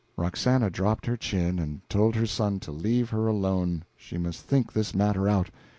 [0.17, 4.73] Roxana dropped her chin, and told her son to leave her alone she must think
[4.73, 5.51] this matter out.